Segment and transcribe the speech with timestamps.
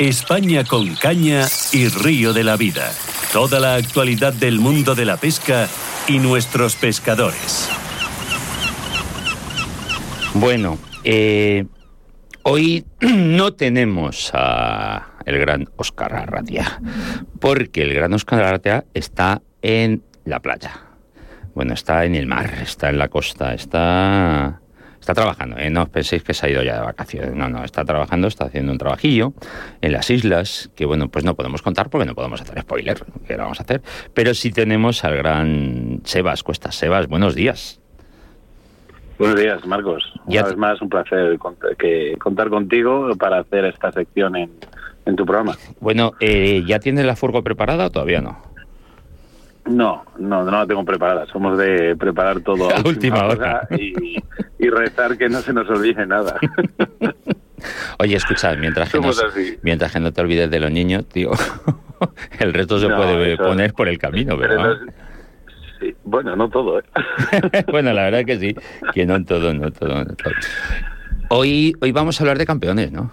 [0.00, 2.90] España con caña y río de la vida.
[3.34, 5.68] Toda la actualidad del mundo de la pesca
[6.08, 7.68] y nuestros pescadores.
[10.32, 11.66] Bueno, eh,
[12.44, 16.80] hoy no tenemos a el gran Oscar Arratia,
[17.38, 20.80] porque el gran Oscar Arratia está en la playa.
[21.54, 24.59] Bueno, está en el mar, está en la costa, está
[25.00, 25.70] está trabajando, ¿eh?
[25.70, 28.44] no os penséis que se ha ido ya de vacaciones, no, no, está trabajando, está
[28.44, 29.32] haciendo un trabajillo
[29.80, 33.36] en las islas, que bueno, pues no podemos contar porque no podemos hacer spoiler, que
[33.36, 33.82] lo vamos a hacer,
[34.14, 36.76] pero sí tenemos al gran Sebas Cuestas.
[36.76, 37.80] Sebas, buenos días.
[39.18, 40.02] Buenos días, Marcos.
[40.26, 41.38] Una vez más, un placer
[41.78, 44.50] que contar contigo para hacer esta sección en,
[45.16, 45.56] tu programa.
[45.80, 48.49] Bueno, eh, ¿ya tienes la furgo preparada o todavía no?
[49.66, 51.26] No, no, no la tengo preparada.
[51.26, 56.36] Somos de preparar todo a última hora y, rezar que no se nos olvide nada.
[57.98, 61.30] Oye, escucha, mientras que, mientras que no te olvides de los niños, tío,
[62.38, 64.78] el resto se puede poner por el camino, ¿verdad?
[65.78, 66.84] sí, bueno, no todo, ¿eh?
[67.70, 68.54] bueno, la verdad que sí,
[68.94, 70.32] que no todo, no todo, no todo.
[71.28, 73.10] Hoy, hoy vamos a hablar de campeones, ¿no?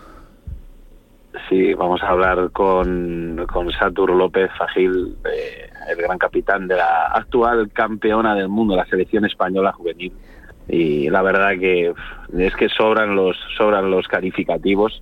[1.50, 5.16] Sí, vamos a hablar con, con Satur López Fagil,
[5.90, 10.14] el gran capitán de la actual campeona del mundo, la selección española juvenil.
[10.68, 11.94] Y la verdad que
[12.38, 15.02] es que sobran los, sobran los calificativos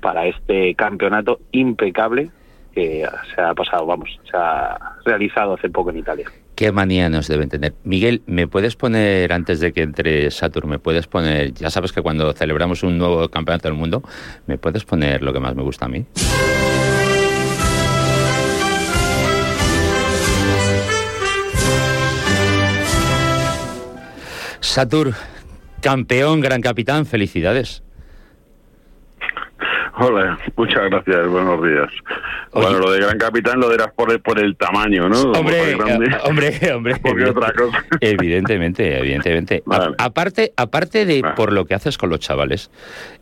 [0.00, 2.30] para este campeonato impecable
[2.72, 6.30] que se ha pasado, vamos, se ha realizado hace poco en Italia.
[6.54, 7.74] ¿Qué manía nos deben tener?
[7.84, 12.02] Miguel, ¿me puedes poner, antes de que entre Saturn, me puedes poner, ya sabes que
[12.02, 14.02] cuando celebramos un nuevo campeonato del mundo,
[14.46, 16.04] ¿me puedes poner lo que más me gusta a mí?
[24.72, 25.12] Satur,
[25.82, 27.82] campeón, gran capitán, felicidades.
[29.98, 31.90] Hola, muchas gracias, buenos días.
[32.54, 35.20] Bueno, lo de gran capitán lo dirás por el, por el tamaño, ¿no?
[35.32, 35.74] Hombre,
[36.24, 36.96] hombre, hombre.
[37.02, 37.84] Porque otra cosa.
[38.00, 39.62] Evidentemente, evidentemente.
[39.98, 42.70] aparte, aparte de por lo que haces con los chavales,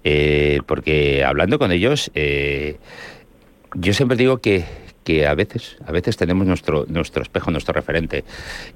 [0.05, 2.77] eh, porque hablando con ellos, eh,
[3.75, 4.65] yo siempre digo que,
[5.05, 8.25] que a veces, a veces tenemos nuestro, nuestro espejo, nuestro referente.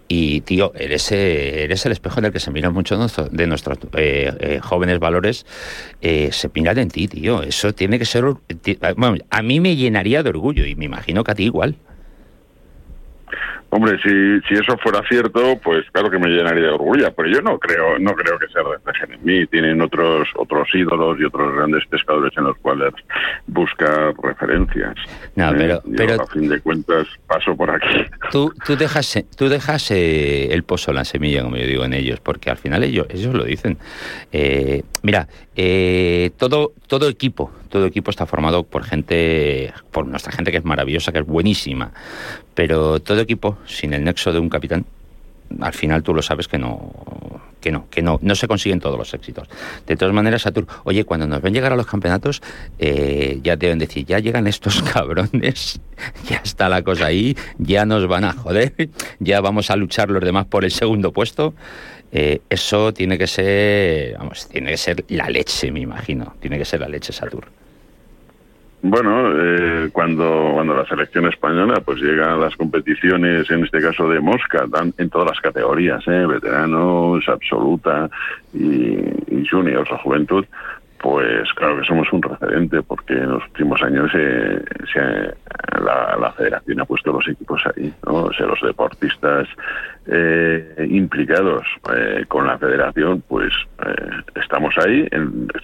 [0.09, 4.33] Y, tío, eres, eres el espejo en el que se miran muchos de nuestros eh,
[4.41, 5.47] eh, jóvenes valores,
[6.01, 7.43] eh, se miran en ti, tío.
[7.43, 8.25] Eso tiene que ser...
[8.97, 11.77] Bueno, a mí me llenaría de orgullo y me imagino que a ti igual.
[13.77, 17.43] Hombre, si, si eso fuera cierto, pues claro que me llenaría de orgullo, pero yo
[17.43, 19.47] no creo no creo que se reflejen en mí.
[19.49, 22.95] Tienen otros otros ídolos y otros grandes pescadores en los cuales
[23.49, 24.95] busca referencias.
[25.35, 25.81] No, ¿eh?
[25.97, 28.05] pero, a fin de cuentas paso por aquí.
[28.31, 32.21] Tú, tú dejas, tú dejas eh, el pozo, la semilla, como yo digo en ellos,
[32.21, 33.77] porque al final ellos, ellos lo dicen.
[34.31, 35.27] Eh, mira,
[36.37, 41.11] todo, todo equipo, todo equipo está formado por gente, por nuestra gente que es maravillosa,
[41.11, 41.91] que es buenísima,
[42.55, 44.87] pero todo equipo sin el nexo de un capitán,
[45.61, 46.93] al final tú lo sabes que no,
[47.61, 49.49] que no, que no, no se consiguen todos los éxitos.
[49.89, 52.43] De todas maneras, Satur, oye, cuando nos ven llegar a los campeonatos,
[52.79, 55.81] eh, ya deben decir, ya llegan estos cabrones,
[56.29, 60.23] ya está la cosa ahí, ya nos van a joder, ya vamos a luchar los
[60.23, 61.55] demás por el segundo puesto.
[62.13, 66.65] Eh, eso tiene que ser, vamos, tiene que ser la leche, me imagino, tiene que
[66.65, 67.64] ser la leche, Satur.
[68.87, 74.07] Bueno, eh, cuando, cuando la selección española pues llega a las competiciones, en este caso
[74.11, 76.27] de Mosca, dan en todas las categorías, ¿eh?
[76.27, 78.11] veteranos, absoluta
[78.53, 78.99] y,
[79.51, 80.45] juniors o juventud,
[80.99, 84.63] pues claro que somos un referente porque en los últimos años eh,
[85.83, 88.25] la, federación ha puesto los equipos ahí, ¿no?
[88.25, 89.49] o sea, los deportistas
[90.09, 91.67] eh, implicados
[92.29, 93.51] con la federación, pues
[94.35, 95.09] estamos ahí,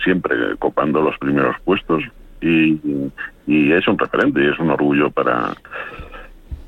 [0.03, 2.03] siempre copando los primeros puestos,
[2.41, 2.81] y,
[3.47, 5.55] es un referente y es un orgullo para,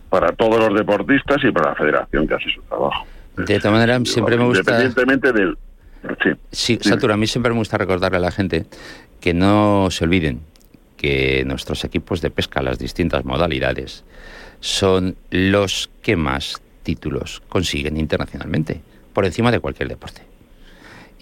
[0.08, 3.06] para todos los deportistas y para la federación que hace su trabajo.
[3.36, 4.82] De todas maneras, siempre me gusta...
[4.82, 5.56] Independientemente del...
[6.22, 8.66] Sí, sí Satura, a mí siempre me gusta recordarle a la gente
[9.20, 10.40] que no se olviden
[10.96, 14.04] que nuestros equipos de pesca, las distintas modalidades,
[14.60, 18.80] son los que más títulos consiguen internacionalmente,
[19.12, 20.31] por encima de cualquier deporte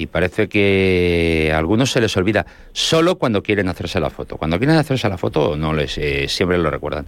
[0.01, 4.39] y parece que a algunos se les olvida solo cuando quieren hacerse la foto.
[4.39, 7.05] Cuando quieren hacerse la foto no les eh, siempre lo recuerdan,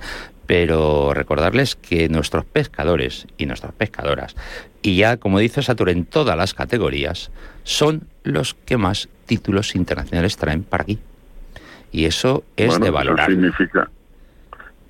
[0.46, 4.36] pero recordarles que nuestros pescadores y nuestras pescadoras
[4.82, 7.30] y ya como dice Satur en todas las categorías
[7.64, 10.98] son los que más títulos internacionales traen para aquí.
[11.92, 13.30] Y eso es de valorar.
[13.30, 13.88] Eso significa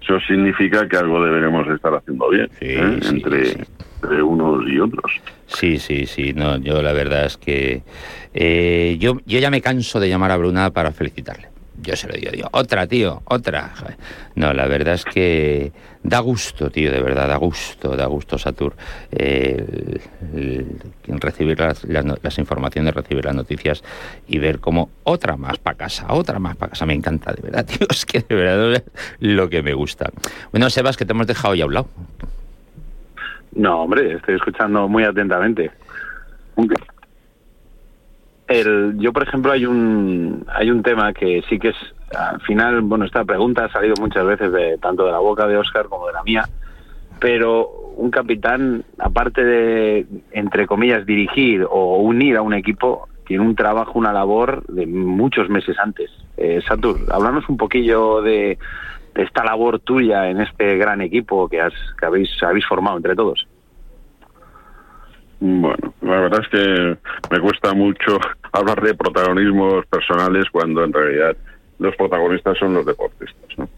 [0.01, 2.99] eso significa que algo deberemos estar haciendo bien ¿eh?
[3.05, 3.65] entre,
[4.03, 5.21] entre unos y otros.
[5.47, 6.33] Sí, sí, sí.
[6.33, 7.83] No, yo la verdad es que
[8.35, 11.49] eh, yo, yo ya me canso de llamar a Bruna para felicitarle.
[11.81, 13.73] yo se lo digo, digo, otra, tío, otra.
[14.35, 15.73] No, la verdad es que
[16.03, 18.75] da gusto, tío, de verdad, da gusto, da gusto, Satur,
[19.13, 20.01] eh,
[21.07, 23.85] recibir las, las, informaciones, recibir las noticias
[24.27, 26.87] y ver como otra más para casa, otra más para casa.
[26.87, 28.83] Me encanta, de verdad, tío, es que de verdad
[29.21, 30.11] lo que me gusta.
[30.51, 31.89] Bueno, Sebas, que te hemos dejado ya a un lado.
[33.55, 35.71] No, hombre, estoy escuchando muy atentamente.
[38.49, 41.77] El, yo, por ejemplo, hay un hay un tema que sí que es
[42.17, 45.57] al final, bueno, esta pregunta ha salido muchas veces de tanto de la boca de
[45.57, 46.49] Oscar como de la mía,
[47.21, 53.55] pero un capitán, aparte de entre comillas dirigir o unir a un equipo, tiene un
[53.55, 56.11] trabajo, una labor de muchos meses antes.
[56.37, 56.99] Eh, Satur,
[57.49, 58.59] un poquillo de,
[59.15, 63.15] de esta labor tuya en este gran equipo que, has, que habéis, habéis formado entre
[63.15, 63.47] todos.
[65.41, 66.97] Bueno, la verdad es que
[67.31, 68.19] me cuesta mucho
[68.53, 71.37] hablar de protagonismos personales cuando en realidad
[71.79, 73.59] los protagonistas son los deportistas.
[73.59, 73.69] ¿no?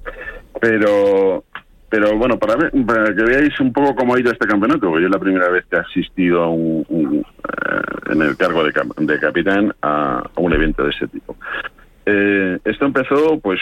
[0.61, 1.45] Pero,
[1.89, 5.07] pero bueno, para, para, que veáis un poco cómo ha ido este campeonato, porque yo
[5.07, 9.75] es la primera vez que he asistido a un, eh, en el cargo de, capitán
[9.81, 11.35] a, a, un evento de ese tipo.
[12.05, 13.59] Eh, esto empezó pues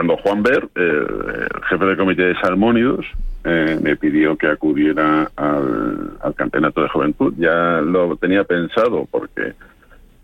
[0.00, 3.04] cuando Juan Ver, eh, el jefe del comité de Salmónidos,
[3.44, 7.34] eh, me pidió que acudiera al, campeonato de juventud.
[7.36, 9.52] Ya lo tenía pensado porque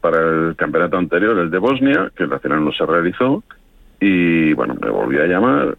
[0.00, 3.44] para el campeonato anterior, el de Bosnia, que al final no se realizó,
[4.00, 5.76] y bueno, me volví a llamar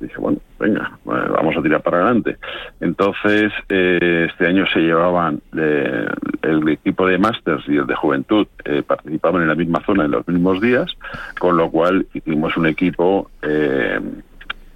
[0.00, 2.36] dije, bueno, venga, vamos a tirar para adelante.
[2.80, 6.06] Entonces, eh, este año se llevaban eh,
[6.42, 10.12] el equipo de Masters y el de Juventud, eh, participaban en la misma zona en
[10.12, 10.96] los mismos días,
[11.38, 14.00] con lo cual hicimos un equipo eh,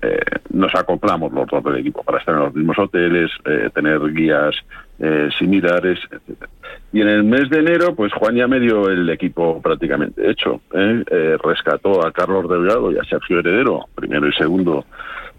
[0.05, 4.01] eh, nos acoplamos los dos del equipo para estar en los mismos hoteles, eh, tener
[4.13, 4.55] guías
[4.99, 6.51] eh, similares, etcétera.
[6.93, 10.61] Y en el mes de enero, pues Juan ya me dio el equipo prácticamente hecho.
[10.71, 14.85] rescató a Carlos Delgado y a Sergio Heredero, primero y segundo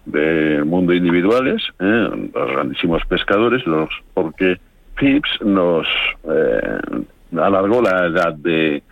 [0.05, 4.59] del mundo individuales, los grandísimos pescadores, los porque
[4.99, 5.87] Phipps nos
[7.37, 8.83] alargó la edad de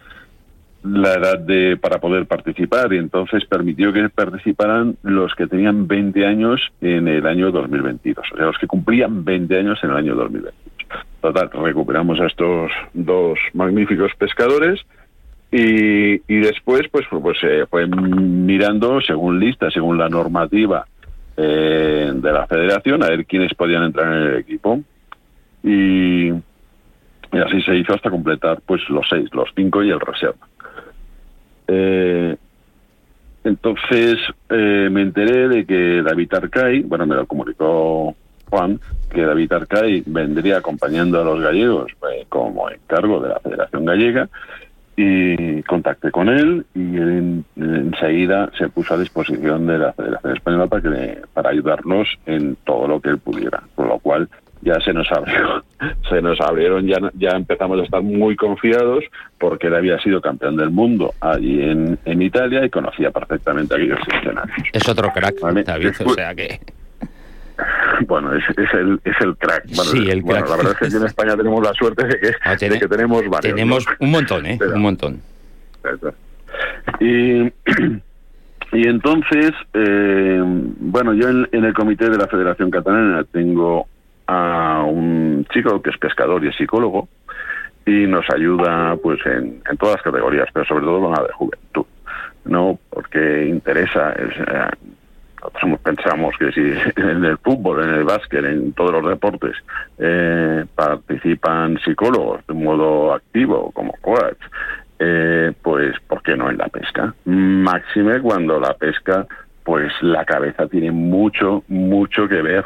[0.83, 6.25] la edad de para poder participar y entonces permitió que participaran los que tenían 20
[6.25, 10.15] años en el año 2022, o sea, los que cumplían 20 años en el año
[10.15, 10.53] 2022.
[11.21, 14.81] Total, recuperamos a estos dos magníficos pescadores
[15.51, 17.37] y, y después pues, pues
[17.69, 20.85] fue mirando según lista, según la normativa
[21.37, 24.81] eh, de la federación, a ver quiénes podían entrar en el equipo.
[25.63, 30.47] Y, y así se hizo hasta completar pues los seis, los cinco y el reserva.
[31.67, 32.35] Eh,
[33.43, 34.17] entonces
[34.49, 38.15] eh, me enteré de que David Arcay, bueno, me lo comunicó
[38.49, 38.79] Juan,
[39.09, 44.29] que David Arcay vendría acompañando a los gallegos eh, como encargo de la Federación Gallega
[44.95, 50.37] y contacté con él y él en, enseguida se puso a disposición de la Federación
[50.37, 54.29] Española para, que, para ayudarnos en todo lo que él pudiera, con lo cual
[54.63, 55.63] ya se nos abrió,
[56.09, 59.03] se nos abrieron, ya, ya empezamos a estar muy confiados
[59.37, 63.99] porque él había sido campeón del mundo allí en, en Italia y conocía perfectamente aquellos
[64.07, 64.57] escenarios.
[64.73, 65.63] Es otro crack, ¿vale?
[65.63, 66.59] David, o sea que...
[68.07, 69.65] Bueno, es, es, el, es el crack.
[69.75, 70.49] Bueno, sí, el bueno, crack.
[70.49, 72.79] la verdad es que aquí en España tenemos la suerte de que, Ah, tiene- de
[72.81, 73.53] que tenemos varios.
[73.53, 74.55] Tenemos un montón, ¿eh?
[74.59, 75.21] Pero- Un montón.
[76.99, 77.43] Y,
[78.73, 83.87] y entonces, eh, bueno, yo en, en el comité de la Federación Catalana tengo
[84.33, 87.07] a un chico que es pescador y es psicólogo
[87.85, 91.85] y nos ayuda pues en, todas las categorías, pero sobre todo en la de juventud,
[92.45, 92.79] ¿no?
[92.89, 94.69] Porque interesa, es, eh,
[95.43, 96.61] nosotros pensamos que si
[97.01, 99.55] en el fútbol, en el básquet, en todos los deportes
[99.97, 104.39] eh, participan psicólogos de un modo activo como coach,
[104.99, 107.13] eh, pues ¿por qué no en la pesca?
[107.25, 109.25] Máxime cuando la pesca,
[109.63, 112.63] pues la cabeza tiene mucho, mucho que ver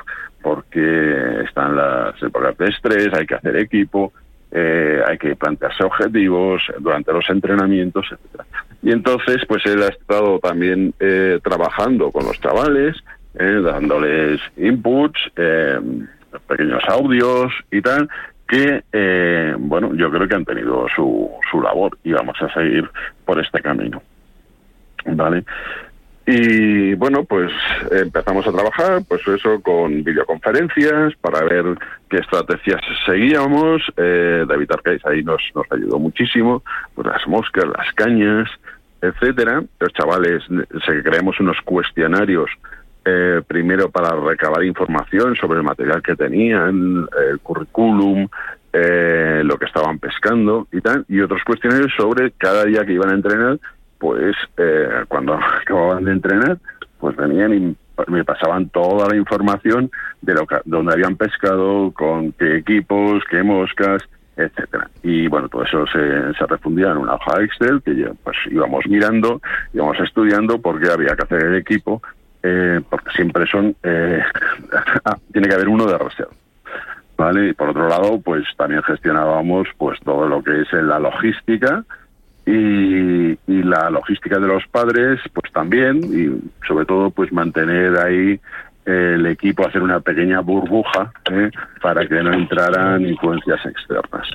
[0.48, 4.14] porque están las épocas de estrés, hay que hacer equipo,
[4.50, 8.46] eh, hay que plantearse objetivos durante los entrenamientos, etcétera.
[8.82, 12.96] Y entonces, pues él ha estado también eh, trabajando con los chavales,
[13.38, 15.82] eh, dándoles inputs, eh,
[16.48, 18.08] pequeños audios y tal,
[18.48, 22.90] que, eh, bueno, yo creo que han tenido su, su labor y vamos a seguir
[23.26, 24.02] por este camino.
[25.06, 25.44] ¿Vale?
[26.30, 27.54] Y bueno, pues
[27.90, 31.64] empezamos a trabajar, pues eso, con videoconferencias para ver
[32.10, 33.82] qué estrategias seguíamos.
[33.96, 38.50] Eh, David Arcaiz ahí nos, nos ayudó muchísimo, pues las moscas, las cañas,
[39.02, 39.64] etcétera.
[39.80, 40.44] Los chavales,
[40.86, 42.50] se creamos unos cuestionarios
[43.06, 48.28] eh, primero para recabar información sobre el material que tenían, el currículum,
[48.74, 53.12] eh, lo que estaban pescando y tal, y otros cuestionarios sobre cada día que iban
[53.12, 53.60] a entrenar
[54.00, 56.58] pues eh, cuando acababan de entrenar,
[57.00, 57.76] pues venían y
[58.08, 59.90] me pasaban toda la información
[60.22, 64.04] de lo que, dónde habían pescado, con qué equipos, qué moscas,
[64.36, 64.90] etcétera.
[65.02, 69.42] Y bueno, todo eso se, se refundía en una hoja Excel que pues íbamos mirando,
[69.74, 72.02] íbamos estudiando por qué había que hacer el equipo,
[72.44, 74.22] eh, porque siempre son, eh,
[75.06, 76.32] ah, tiene que haber uno de reserva.
[77.18, 77.50] ¿Vale?
[77.50, 81.84] Y por otro lado, pues también gestionábamos pues todo lo que es la logística,
[82.48, 88.40] y, la logística de los padres, pues también, y sobre todo, pues mantener ahí
[88.86, 91.52] el equipo, hacer una pequeña burbuja ¿eh?
[91.82, 94.30] para que no entraran influencias externas.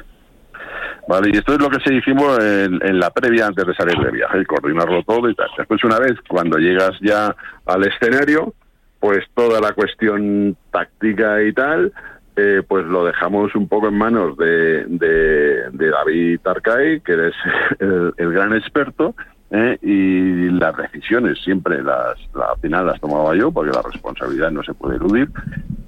[1.08, 4.10] Vale, y esto es lo que se hicimos en, la previa antes de salir de
[4.10, 5.48] viaje, coordinarlo todo y tal.
[5.56, 8.54] Después, una vez, cuando llegas ya al escenario,
[9.00, 11.92] pues toda la cuestión táctica y tal,
[12.36, 17.34] eh, pues lo dejamos un poco en manos de, de, David Arcay, que es
[18.16, 19.14] el, gran experto,
[19.50, 24.50] eh, y las decisiones siempre las, la, al final las tomaba yo, porque la responsabilidad
[24.50, 25.28] no se puede eludir,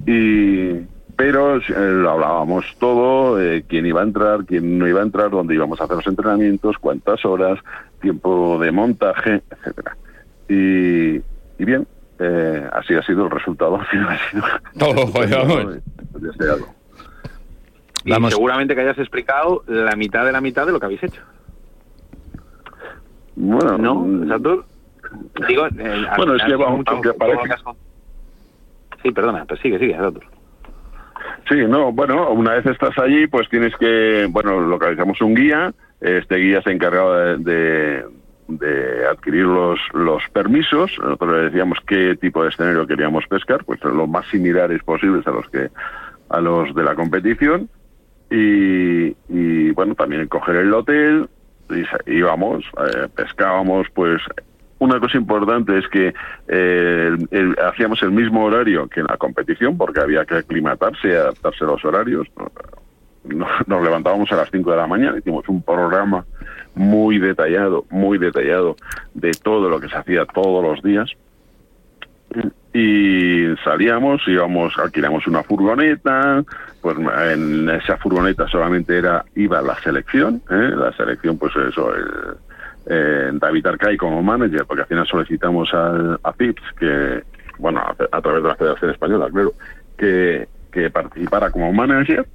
[0.07, 0.87] y,
[1.17, 5.55] pero eh, lo hablábamos todo, quién iba a entrar, quién no iba a entrar, dónde
[5.55, 7.59] íbamos a hacer los entrenamientos, cuántas horas,
[8.01, 9.97] tiempo de montaje, etcétera.
[10.49, 11.17] Y,
[11.59, 11.87] y bien,
[12.19, 14.19] eh, así ha sido el resultado final.
[14.79, 15.07] Todo,
[16.23, 16.67] deseado.
[18.07, 21.23] Y seguramente que hayas explicado la mitad de la mitad de lo que habéis hecho.
[23.35, 23.95] Bueno, ¿no?
[23.95, 24.29] Mm.
[25.49, 27.55] Digo, eh, bueno, es que vamos, aunque parece...
[29.03, 30.25] Sí, perdona, pues sigue, sigue, Satur.
[31.49, 36.37] Sí, no, bueno, una vez estás allí, pues tienes que, bueno, localizamos un guía, este
[36.37, 38.05] guía se encargado de de
[39.11, 40.93] adquirir los, los permisos.
[41.01, 45.31] Nosotros le decíamos qué tipo de escenario queríamos pescar, pues lo más similares posibles a
[45.31, 45.71] los que
[46.29, 47.69] a los de la competición.
[48.31, 51.29] Y, y bueno, también coger el hotel,
[51.71, 54.21] y íbamos, eh, pescábamos, pues
[54.79, 56.13] una cosa importante es que
[56.49, 57.17] eh,
[57.65, 61.69] hacíamos el mismo horario que en la competición, porque había que aclimatarse y adaptarse a
[61.69, 62.29] los horarios.
[63.25, 66.27] Nos, levantábamos a las 5 de la mañana, hicimos un programa
[66.75, 68.77] muy detallado, muy detallado
[69.15, 71.11] de todo lo que se hacía todos los días.
[72.73, 76.43] Y salíamos, íbamos, alquilamos una furgoneta,
[76.81, 76.97] pues
[77.31, 80.73] en esa furgoneta solamente era iba la selección, ¿eh?
[80.77, 82.05] la selección, pues eso, el,
[82.87, 87.23] eh, David Arcay como manager, porque al final solicitamos al, a PIPS, que,
[87.59, 89.53] bueno, a, través de la Federación Española, claro,
[89.97, 92.27] que, que participara como manager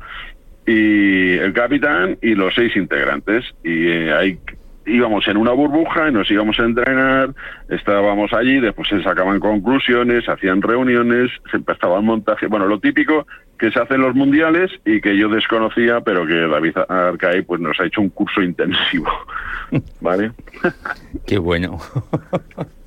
[0.70, 3.44] y el capitán y los seis integrantes.
[3.64, 4.40] Y eh, ahí
[4.86, 7.34] íbamos en una burbuja y nos íbamos a entrenar,
[7.70, 13.26] estábamos allí, después se sacaban conclusiones, hacían reuniones, se empezaba el montaje, bueno, lo típico
[13.58, 17.60] que se hace en los mundiales y que yo desconocía, pero que David Arcay pues
[17.60, 19.10] nos ha hecho un curso intensivo.
[20.02, 20.32] ¿Vale?
[21.26, 21.80] Qué bueno.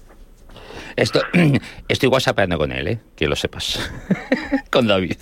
[0.97, 1.21] Esto,
[1.89, 3.01] estoy whatsappeando con él, ¿eh?
[3.17, 3.91] que lo sepas.
[4.71, 5.17] con David.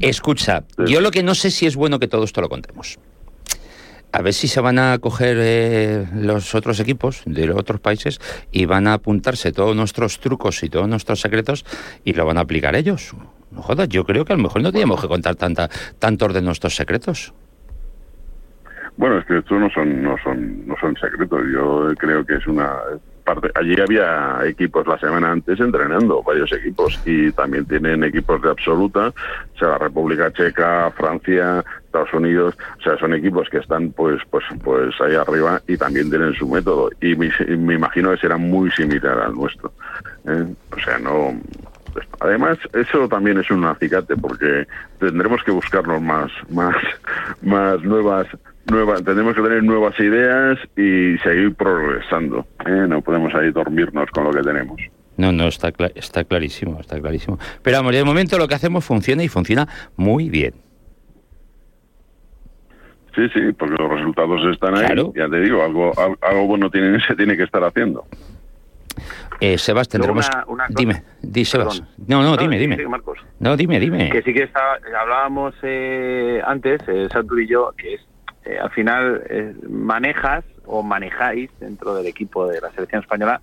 [0.00, 2.98] Escucha, yo lo que no sé si es bueno que todo esto lo contemos.
[4.14, 8.20] A ver si se van a coger eh, los otros equipos de los otros países
[8.50, 11.64] y van a apuntarse todos nuestros trucos y todos nuestros secretos
[12.04, 13.14] y lo van a aplicar ellos.
[13.50, 16.42] No jodas, yo creo que a lo mejor no teníamos que contar tanta, tantos de
[16.42, 17.32] nuestros secretos.
[18.98, 21.40] Bueno, es que estos no son, no son, no son secretos.
[21.50, 22.74] Yo creo que es una
[23.54, 29.08] allí había equipos la semana antes entrenando, varios equipos, y también tienen equipos de absoluta,
[29.08, 34.20] o sea, la República Checa, Francia, Estados Unidos, o sea, son equipos que están pues
[34.30, 38.70] pues pues ahí arriba y también tienen su método, y me, imagino que será muy
[38.70, 39.72] similar al nuestro.
[40.26, 40.46] ¿eh?
[40.70, 41.40] O sea, no...
[42.20, 44.66] Además, eso también es un acicate porque
[44.98, 46.76] tendremos que buscarnos más, más,
[47.42, 48.26] más nuevas
[48.66, 52.46] tenemos que tener nuevas ideas y seguir progresando.
[52.66, 52.86] ¿eh?
[52.88, 54.80] No podemos ahí dormirnos con lo que tenemos.
[55.16, 57.38] No, no, está, está clarísimo, está clarísimo.
[57.62, 60.54] Pero vamos, de momento lo que hacemos funciona y funciona muy bien.
[63.14, 64.96] Sí, sí, porque los resultados están ahí.
[65.14, 68.06] Ya te digo, algo, algo bueno tiene, se tiene que estar haciendo.
[69.40, 70.28] Eh, Sebas, tendremos...
[70.68, 71.82] dime, di, Sebas.
[72.06, 72.78] No, no, dime, dime.
[73.40, 74.10] No, dime, dime.
[74.10, 74.48] Que sí que
[74.98, 78.00] hablábamos eh, antes, eh, y yo, que es
[78.44, 83.40] eh, al final eh, manejas o manejáis dentro del equipo de la selección española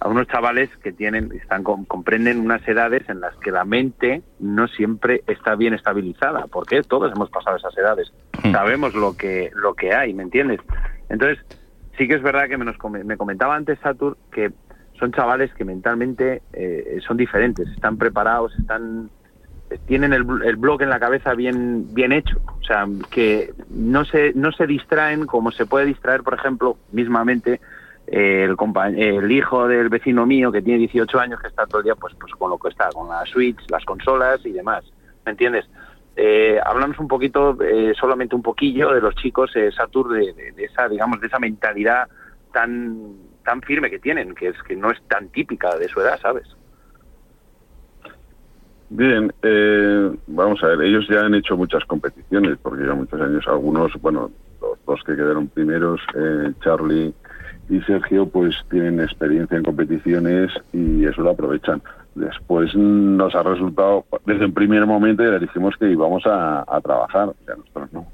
[0.00, 4.66] a unos chavales que tienen están comprenden unas edades en las que la mente no
[4.68, 8.12] siempre está bien estabilizada porque todos hemos pasado esas edades
[8.42, 8.52] hmm.
[8.52, 10.60] sabemos lo que lo que hay me entiendes
[11.08, 11.44] entonces
[11.98, 14.50] sí que es verdad que me, nos, me comentaba antes Satur que
[14.98, 19.10] son chavales que mentalmente eh, son diferentes están preparados están
[19.86, 22.40] tienen el, el blog en la cabeza bien, bien hecho.
[22.60, 27.60] O sea, que no se, no se distraen como se puede distraer, por ejemplo, mismamente
[28.06, 28.56] el,
[28.96, 32.14] el hijo del vecino mío que tiene 18 años que está todo el día pues,
[32.18, 34.84] pues con lo que está, con la Switch, las consolas y demás.
[35.24, 35.66] ¿Me entiendes?
[36.16, 40.64] Eh, hablamos un poquito, eh, solamente un poquillo de los chicos eh, Satur, de, de,
[40.64, 42.06] esa, digamos, de esa mentalidad
[42.52, 43.14] tan,
[43.44, 46.46] tan firme que tienen, que es que no es tan típica de su edad, ¿sabes?
[48.94, 53.42] Bien, eh, vamos a ver, ellos ya han hecho muchas competiciones, porque ya muchos años,
[53.48, 54.30] algunos, bueno,
[54.60, 57.14] los dos que quedaron primeros, eh, Charlie
[57.70, 61.80] y Sergio, pues tienen experiencia en competiciones y eso lo aprovechan.
[62.14, 67.54] Después nos ha resultado, desde el primer momento ya dijimos que íbamos a, trabajar, ya
[67.54, 68.06] nosotros no.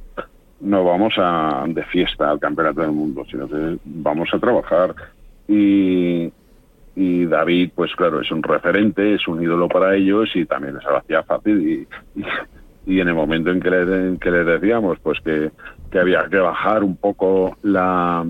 [0.60, 4.94] No vamos a de fiesta al campeonato del mundo, sino que vamos a trabajar.
[5.48, 6.32] Y,
[6.98, 10.84] y David, pues claro, es un referente, es un ídolo para ellos y también les
[10.84, 11.86] hacía fácil
[12.16, 12.22] y,
[12.86, 15.52] y, en el momento en que, le, que les decíamos pues que,
[15.92, 18.26] que había que bajar un poco la,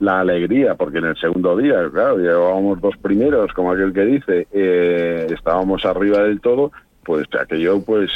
[0.00, 4.48] la alegría, porque en el segundo día, claro, llevábamos dos primeros, como aquel que dice,
[4.52, 6.72] eh, estábamos arriba del todo,
[7.06, 8.10] pues aquello, pues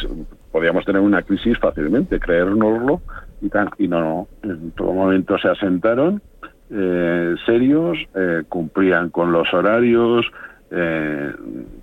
[0.53, 3.01] podíamos tener una crisis fácilmente, creérnoslo
[3.41, 6.21] y tal, y no, no, en todo momento se asentaron
[6.71, 10.27] eh, serios, eh, cumplían con los horarios,
[10.71, 11.33] eh,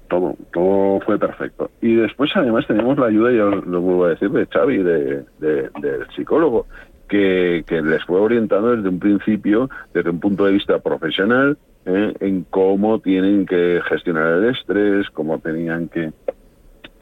[0.07, 1.71] todo, todo fue perfecto.
[1.81, 6.07] Y después además tenemos la ayuda, yo lo vuelvo a decir, de Xavi, de, del
[6.15, 6.67] psicólogo,
[7.09, 12.45] que, que, les fue orientando desde un principio, desde un punto de vista profesional, en
[12.49, 16.11] cómo tienen que gestionar el estrés, cómo tenían que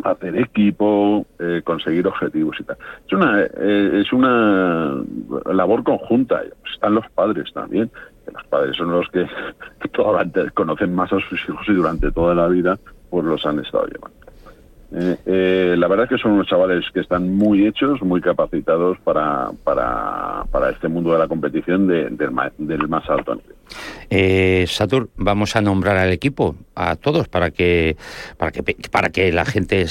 [0.04, 2.78] hacer equipo, eh, conseguir objetivos y tal.
[3.06, 5.04] Es una, eh, es una
[5.52, 6.42] labor conjunta.
[6.74, 7.90] Están los padres también.
[8.32, 9.26] Los padres son los que
[10.54, 12.78] conocen más a sus hijos y durante toda la vida
[13.10, 14.24] pues los han estado llevando.
[14.96, 19.00] Eh, eh, la verdad es que son unos chavales que están muy hechos, muy capacitados
[19.00, 23.56] para, para, para este mundo de la competición de, del, del, más alto nivel.
[24.16, 27.98] Eh, Satur, vamos a nombrar al equipo, a todos, para que
[28.38, 29.88] para que, para que la gente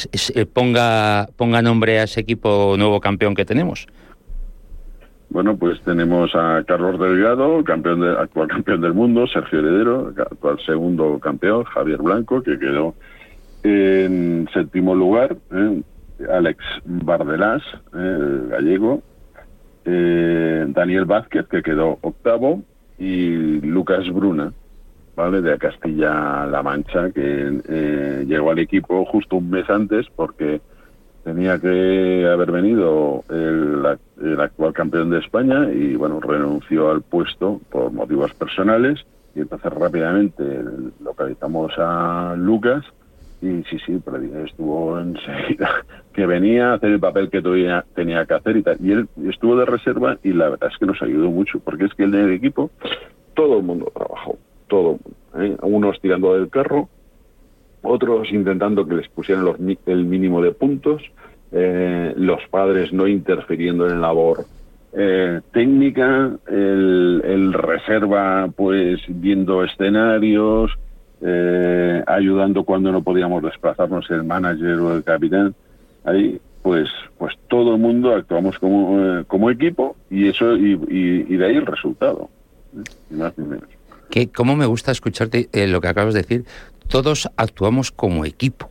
[0.53, 3.89] ponga, ponga nombre a ese equipo nuevo campeón que tenemos.
[5.29, 11.19] Bueno, pues tenemos a Carlos Delgado, campeón actual campeón del mundo, Sergio Heredero, actual segundo
[11.19, 12.95] campeón, Javier Blanco, que quedó
[13.65, 15.83] en séptimo lugar, eh,
[16.31, 19.03] Alex Bardelás, eh, gallego.
[19.85, 22.63] Eh, Daniel Vázquez, que quedó octavo.
[23.03, 24.53] Y Lucas Bruna,
[25.17, 25.43] ¿vale?
[25.43, 30.61] De Castilla-La Mancha, que llegó al equipo justo un mes antes porque
[31.25, 37.61] tenía que haber venido el, el, actual campeón de España y bueno renunció al puesto
[37.71, 40.45] por motivos personales y entonces rápidamente
[41.01, 42.85] localizamos a Lucas
[43.43, 48.25] y sí, sí, pero estuvo enseguida que venía a hacer el papel que tenía, tenía
[48.25, 48.77] que hacer y tal.
[48.81, 51.95] Y él estuvo de reserva y la verdad es que nos ayudó mucho, porque es
[51.95, 52.71] que en el equipo
[53.35, 55.57] todo el mundo trabajó, todo el mundo.
[55.63, 55.67] ¿eh?
[55.67, 56.89] Unos tirando del carro,
[57.83, 61.03] otros intentando que les pusieran los, el mínimo de puntos,
[61.51, 64.45] eh, los padres no interfiriendo en la labor
[64.93, 70.71] eh, técnica, el, el reserva pues viendo escenarios,
[71.25, 75.55] eh, ayudando cuando no podíamos desplazarnos el manager o el capitán.
[76.05, 80.75] Ahí, pues, pues todo el mundo actuamos como, eh, como equipo y eso y,
[81.37, 82.29] de ahí el resultado.
[83.11, 83.69] Ni más ni menos.
[84.11, 86.45] Que, ¿Cómo me gusta escucharte eh, lo que acabas de decir?
[86.89, 88.69] Todos actuamos como equipo.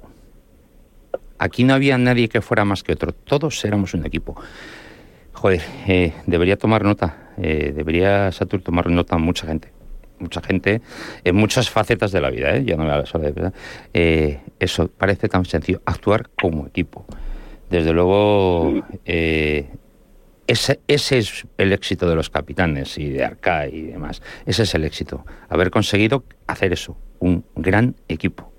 [1.39, 3.13] Aquí no había nadie que fuera más que otro.
[3.13, 4.35] Todos éramos un equipo.
[5.31, 5.61] Joder,
[6.27, 7.31] debería tomar nota.
[7.37, 9.71] debería Satur tomar nota mucha gente
[10.21, 10.81] mucha gente
[11.23, 12.63] en muchas facetas de la vida, ¿eh?
[12.65, 13.53] ya no me hablo solo de verdad.
[13.93, 17.05] Eh, eso parece tan sencillo, actuar como equipo.
[17.69, 19.69] Desde luego, eh,
[20.47, 24.21] ese, ese es el éxito de los capitanes y de Arca y demás.
[24.45, 28.51] Ese es el éxito, haber conseguido hacer eso, un gran equipo.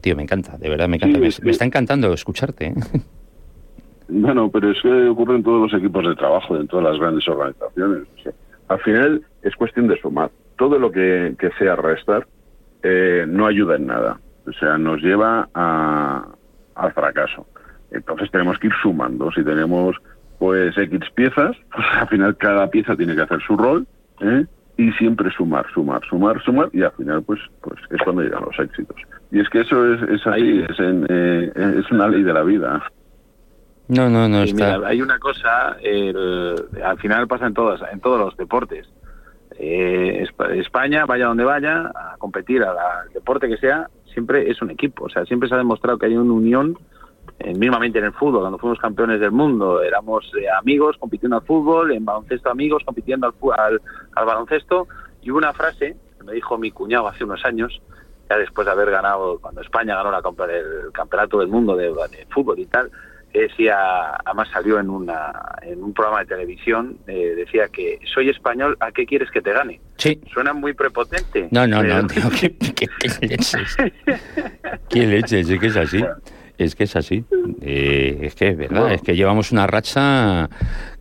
[0.00, 1.18] Tío, me encanta, de verdad me encanta.
[1.18, 2.66] me, está encantando escucharte.
[2.66, 2.74] ¿eh?
[4.06, 7.26] Bueno, pero es que ocurre en todos los equipos de trabajo, en todas las grandes
[7.26, 8.06] organizaciones.
[8.68, 12.26] al final es cuestión de sumar todo lo que, sea restar
[12.82, 14.20] eh, no ayuda en nada.
[14.46, 16.26] O sea, nos lleva a,
[16.74, 17.46] al fracaso.
[17.90, 19.30] Entonces tenemos que ir sumando.
[19.32, 19.96] Si tenemos
[20.38, 23.86] pues X piezas, pues al final cada pieza tiene que hacer su rol
[24.20, 24.44] ¿eh?
[24.76, 28.58] y siempre sumar, sumar, sumar, sumar y al final pues pues es cuando llegan los
[28.58, 29.00] éxitos.
[29.30, 32.82] Y es que eso es, es así, es, eh, es una ley de la vida.
[33.88, 34.76] No, no, no está.
[34.86, 35.76] hay una cosa,
[36.84, 38.88] al final pasa en todas, en todos los deportes
[39.58, 45.04] eh, España, vaya donde vaya, a competir al deporte que sea, siempre es un equipo.
[45.04, 46.78] O sea, siempre se ha demostrado que hay una unión,
[47.38, 51.42] eh, mismamente en el fútbol, cuando fuimos campeones del mundo, éramos eh, amigos compitiendo al
[51.42, 53.80] fútbol, en baloncesto amigos compitiendo al,
[54.14, 54.86] al, baloncesto,
[55.22, 57.80] Y una frase que me dijo mi cuñado hace unos años,
[58.30, 61.92] ya después de haber ganado, cuando España ganó la, el campeonato del mundo de,
[62.30, 62.90] fútbol y tal,
[63.40, 68.76] decía, además salió en, una, en un programa de televisión, eh, decía que soy español,
[68.80, 69.80] ¿a qué quieres que te gane?
[69.96, 70.20] Sí.
[70.32, 71.48] Suena muy prepotente.
[71.50, 73.76] No, no, no, ¿qué, qué, qué leches?
[74.88, 75.50] ¿Qué leches?
[75.50, 76.04] Es que es así.
[76.56, 77.24] Es que es así.
[77.60, 80.48] Eh, es que es verdad, es que llevamos una racha.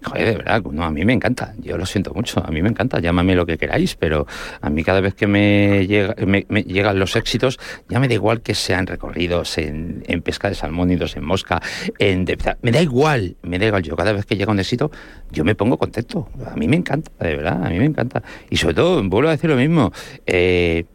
[0.04, 1.54] Joder, de verdad, no, a mí me encanta.
[1.60, 3.00] Yo lo siento mucho, a mí me encanta.
[3.00, 4.26] Llámame lo que queráis, pero
[4.62, 8.42] a mí cada vez que me, llega, me, llegan los éxitos, ya me da igual
[8.42, 11.62] que sean recorridos en, en pesca de salmónidos, en mosca,
[12.00, 12.26] en.
[12.62, 13.84] me da igual, me da igual.
[13.84, 14.90] Yo cada vez que llega un éxito,
[15.32, 16.30] yo me pongo contento.
[16.48, 18.24] A mí me encanta, de verdad, a mí me encanta.
[18.50, 19.92] Y sobre todo, vuelvo a decir lo mismo.
[20.26, 20.86] Eh,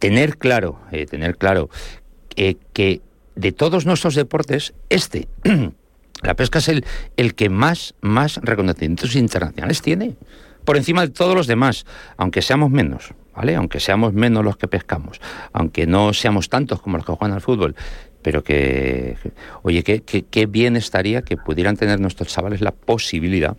[0.00, 1.68] tener claro, eh, tener claro
[2.42, 3.02] eh, que
[3.34, 5.28] de todos nuestros deportes, este,
[6.22, 6.86] la pesca es el,
[7.18, 10.16] el que más, más reconocimientos internacionales tiene,
[10.64, 11.84] por encima de todos los demás,
[12.16, 13.56] aunque seamos menos, ¿vale?
[13.56, 15.20] Aunque seamos menos los que pescamos,
[15.52, 17.76] aunque no seamos tantos como los que juegan al fútbol,
[18.22, 19.18] pero que,
[19.60, 23.58] oye, qué, qué bien estaría que pudieran tener nuestros chavales la posibilidad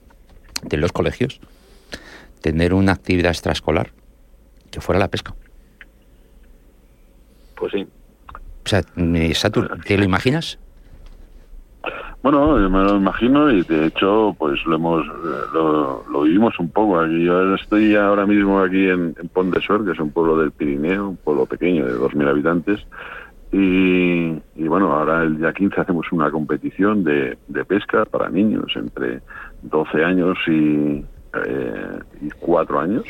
[0.63, 1.39] de los colegios
[2.41, 3.91] tener una actividad extraescolar
[4.71, 5.35] que fuera la pesca.
[7.53, 7.87] Pues sí,
[8.65, 8.81] o sea,
[9.33, 10.59] Satur, ¿te lo imaginas?
[12.23, 15.05] Bueno, me lo imagino y de hecho, pues lo hemos,
[15.53, 17.23] lo, vivimos un poco aquí.
[17.23, 21.09] Yo estoy ahora mismo aquí en, Pont de Suert, que es un pueblo del Pirineo,
[21.09, 22.85] un pueblo pequeño de 2.000 habitantes.
[23.51, 29.21] Y, bueno, ahora el día 15 hacemos una competición de, de pesca para niños entre
[29.63, 31.03] 12 años y,
[31.47, 33.03] eh, y 4 años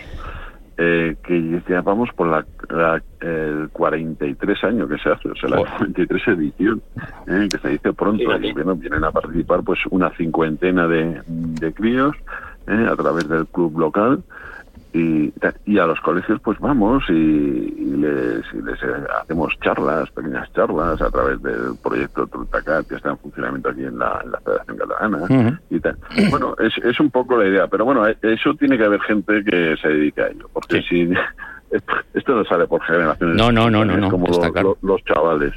[0.84, 2.44] eh, que ya vamos por la,
[3.20, 6.82] el 43 año que se hace, o sea, la 43 edición,
[7.28, 11.74] eh, que se dice pronto, y bueno, vienen a participar pues una cincuentena de, de
[11.74, 12.16] críos
[12.66, 14.24] eh, a través del club local
[14.94, 15.34] y,
[15.66, 21.10] y a los colegios pues vamos y, les, les, eh, hacemos charlas, pequeñas charlas a
[21.10, 25.98] través del proyecto Trutacat que está en funcionamiento aquí en la, Federación Catalana y tal.
[26.30, 29.76] Bueno, es, es un poco la idea, pero bueno, eso tiene que haber gente que
[29.82, 31.10] se dedique a ello, porque si
[32.14, 33.36] esto no sale por generaciones.
[33.36, 35.54] No, no, no, no, como los, chavales.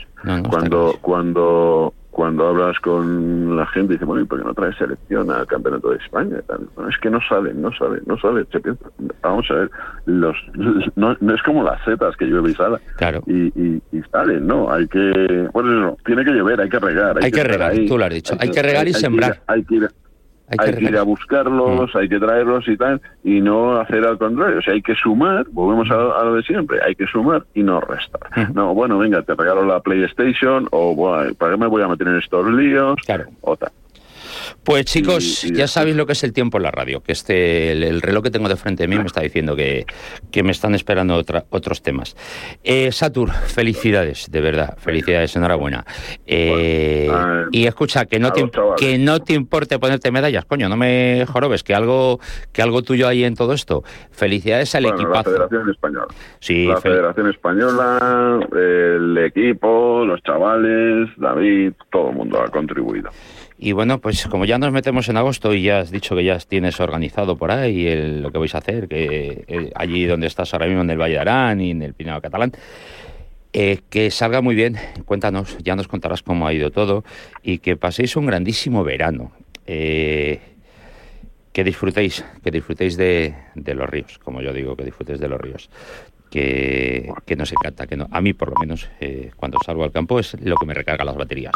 [0.48, 5.32] cuando cuando cuando hablas con la gente, dice, bueno, ¿y por qué no traes selección
[5.32, 6.40] al Campeonato de España?
[6.76, 8.46] Bueno, es que no salen, no salen, no salen.
[8.52, 8.84] Se piensa,
[9.20, 9.70] vamos a ver,
[10.06, 10.36] los,
[10.94, 12.76] no, es como las setas que llueve y sale.
[12.96, 13.20] Claro.
[13.26, 14.72] Y, y, salen, ¿no?
[14.72, 17.18] Hay que, bueno, eso, tiene que llover, hay que regar.
[17.20, 18.36] Hay, que, regar, tú lo has dicho.
[18.38, 19.42] Hay, que, regar y sembrar.
[19.48, 19.88] hay que ir,
[20.58, 21.98] hay, que, ir a buscarlos, mm.
[21.98, 24.58] hay que traerlos y tal, y no hacer al contrario.
[24.58, 27.80] O sea, hay que sumar, volvemos a, lo de siempre, hay que sumar y no
[27.80, 28.20] restar.
[28.36, 28.54] Mm.
[28.54, 30.96] No, bueno, venga, te regalo la PlayStation, o
[31.38, 32.96] ¿para qué me voy a meter en estos líos?
[33.04, 33.26] Claro.
[33.40, 33.70] O tal.
[34.62, 38.02] Pues chicos, ya sabéis lo que es el tiempo en la radio, que este el,
[38.02, 39.86] reloj que tengo de frente de mí me está diciendo que,
[40.30, 42.16] que me están esperando otros temas.
[42.62, 45.84] Eh, Satur, felicidades, de verdad, felicidades, enhorabuena.
[46.26, 47.10] Eh,
[47.52, 51.62] y escucha, que no, te, que no te importe ponerte medallas, coño, no me jorobes,
[51.62, 52.20] que algo,
[52.52, 53.82] que algo tuyo hay en todo esto.
[54.10, 55.30] Felicidades al equipazo.
[55.30, 56.06] La Federación Española.
[56.40, 63.10] Sí, la Federación Española, el equipo, los chavales, David, todo el mundo ha contribuido.
[63.64, 66.38] Y bueno, pues como ya nos metemos en agosto y ya has dicho que ya
[66.38, 70.66] tienes organizado por ahí lo que vais a hacer, que eh, allí donde estás ahora
[70.66, 72.52] mismo en el Valle de Arán y en el Pinado Catalán,
[73.54, 77.04] eh, que salga muy bien, cuéntanos, ya nos contarás cómo ha ido todo
[77.42, 79.32] y que paséis un grandísimo verano.
[79.66, 80.40] Eh,
[81.54, 85.40] que disfrutéis, que disfrutéis de, de, los ríos, como yo digo, que disfrutéis de los
[85.40, 85.70] ríos
[86.34, 89.92] que, que nos encanta, que no, a mí por lo menos eh, cuando salgo al
[89.92, 91.52] campo es lo que me recarga las baterías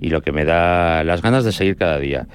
[0.00, 2.26] y lo que me da las ganas de seguir cada día.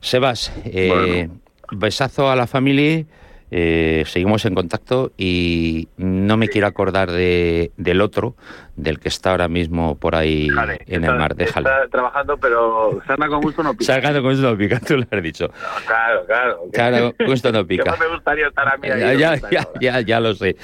[0.00, 1.30] Sebas, eh,
[1.72, 3.06] besazo a la familia.
[3.52, 8.36] Eh, seguimos en contacto y no me quiero acordar de, del otro,
[8.76, 10.48] del que está ahora mismo por ahí
[10.86, 11.34] en el mar.
[11.34, 11.68] Déjale.
[11.68, 13.92] Está trabajando, pero sarna con gusto no pica.
[13.92, 15.50] Sarna con gusto no pica, tú lo has dicho.
[15.86, 16.60] claro, claro.
[16.72, 17.96] Claro, gusto no pica.
[17.96, 20.56] me gustaría estar a mí ahí ya, ya, ya, ya, lo sé.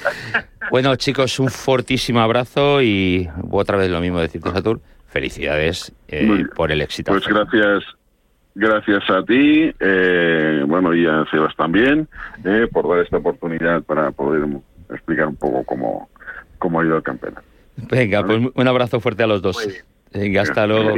[0.71, 4.79] bueno, chicos, un fortísimo abrazo y otra vez lo mismo decirte, Satur.
[5.07, 7.11] Felicidades eh, por el éxito.
[7.11, 7.83] Pues gracias,
[8.57, 12.07] gracias a ti, eh, bueno, y a Sebas también,
[12.43, 14.47] eh, por dar esta oportunidad para poder
[14.89, 16.09] explicar un poco cómo,
[16.57, 17.45] cómo ha ido el campeonato.
[17.75, 19.57] Venga, pues un abrazo fuerte a los dos.
[20.11, 20.95] Venga, hasta luego.